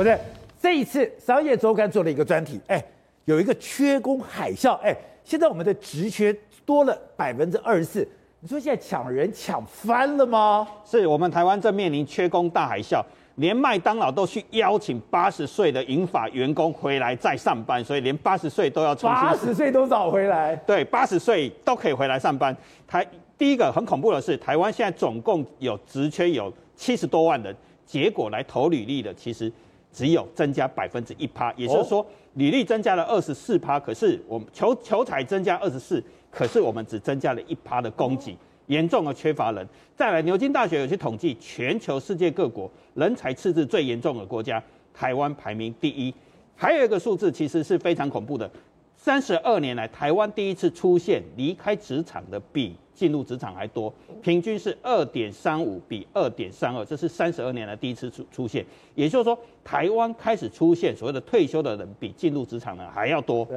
[0.00, 0.18] 不对，
[0.58, 2.82] 这一次商业周刊做了一个专题，哎，
[3.26, 6.34] 有一个缺工海啸，哎，现在我们的职缺
[6.64, 8.08] 多了百分之二十四，
[8.40, 10.66] 你说现在抢人抢翻了吗？
[10.86, 13.04] 是我们台湾正面临缺工大海啸。
[13.34, 19.20] 连麦当劳都去邀请八十岁的银发员工回来再上班，所以连八十岁都要重新。
[19.20, 20.56] 八十岁都找回来。
[20.66, 22.56] 对，八十岁都可以回来上班。
[22.88, 23.06] 台
[23.36, 27.54] 第一个很恐怖的是，台湾现在总共有职缺有七十多万人，
[27.84, 29.50] 结果来投履历的其实
[29.92, 38.36] 只有增加百分之一趴，也就是说履历增加了二十四趴，可是我们求求才增加二十四，可是我们只增加了一趴的供给。
[38.66, 44.62] 严重的缺乏人，再来，牛津大学有去统计，全球世界各国人才赤字最严重的国家，
[44.94, 46.14] 台湾排名第一。
[46.54, 48.48] 还有一个数字其实是非常恐怖的，
[49.02, 58.62] 三十二年来，台湾第一次出现离开职场的比进入职场还多，平均是二点三五比二点三二，这是三十二年来第一次出出现。
[58.94, 63.48] 也就是说，台湾开始出现所谓的退休的人比进入职场的还要多。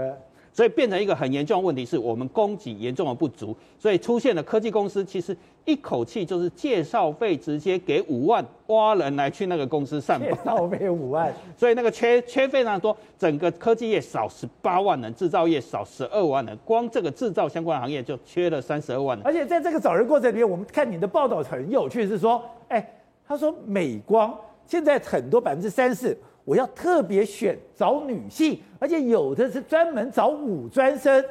[0.53, 10.29] 所以变成一个很严重的问题，是我们供给严重的不足，所以出现了科技公司，其实一口气就是介绍费直接给五万，挖人来去那个公司上班。
[10.29, 19.25] 介绍费五万， 所以那个缺缺非常多，整个科技业少十八万人，制造业少十二万人，光这个制造相关行业就缺了三十二万人。
[19.25, 22.87] 而且在这个找人过程里面，我们看你的报道很有趣，是说，哎，
[23.27, 24.31] 他说美光
[24.67, 26.15] 现在很多百分之三十。
[26.45, 31.23] 我要特别选找女性，而且有的是专门找武专生。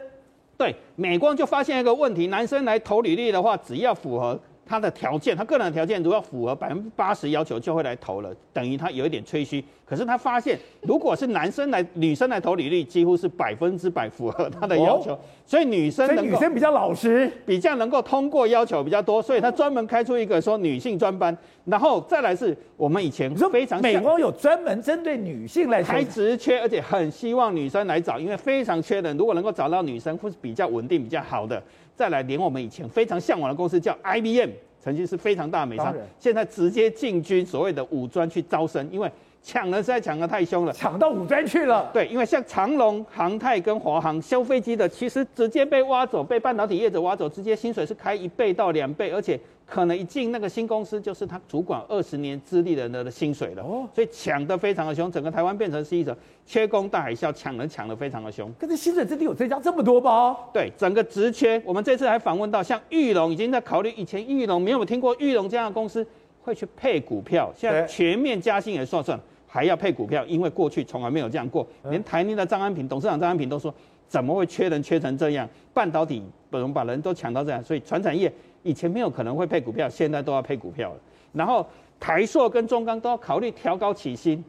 [0.57, 9.63] 对，美光就发现一个问题：男生来投履历的话，只要符合他的条件，他个人的条件如果符合百分之八十要求，就会来投了，等于他有一点吹嘘。
[9.85, 15.13] 可是他发现，如果是男生来，女生来投履历，几乎是百分之百符合他的要求。
[15.13, 21.37] 哦、所以女生，女生比较老实，比较能够通过要求比较多，所以他专门开出一个说女性专班。
[21.67, 29.15] 然后再来是我们以前非常美国有专门针对女性来开职缺，而且很希望女生来找，因为非常缺人。
[29.19, 31.63] 如果能够找到女生，会是比较稳定、比较好的，
[31.95, 34.50] 再来连我们以前非常向往的公司叫 IBM，
[34.81, 39.11] 曾经是非常大的美商，现在直接进军所谓的五专去招生，因为。
[39.44, 41.91] 抢人，实在抢得太凶了，抢到五专去了。
[41.93, 49.37] 对，因为像长龙、航太跟华航修飞机的，其实直接被挖走，被半导体业者挖走，直接薪水是开一倍到两倍，而且
[49.72, 53.62] 可能一进那个新公司，就是他主管二十年资历的人的薪水了。
[53.62, 58.53] 哦，所以抢得非常的凶，整个台湾变成是一种缺工大海啸，抢人抢得非常的凶。
[58.60, 60.37] 可是薪水真的有增加这么多吗？
[60.53, 66.06] 对，整个职缺，我们这次还访问到，像玉龙已经在考虑，以前玉龙没有听过玉龙这样的公司
[66.43, 69.19] 会去配股票，现在全面加薪也算算。
[69.53, 71.67] 还要配股票，因为过去从来没有这样过。
[71.91, 73.73] 连台泥的张安平董事长张安平都说，
[74.09, 75.47] 怎么会缺人缺成这样？
[75.75, 78.33] 半导体不能把人都抢到这样，所以传产业
[78.63, 80.97] 以前没有可能会配股票，现在都要配股票了。
[81.35, 81.67] 然后
[82.01, 84.43] 台塑跟中钢都要考虑调高起薪，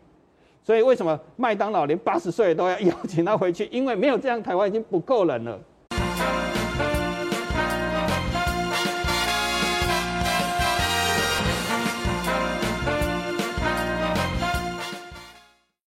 [0.63, 3.67] 所以为什么麦当劳连八十岁都要邀请他回去？
[3.73, 5.59] 因为没有这样，台湾已经不够人了。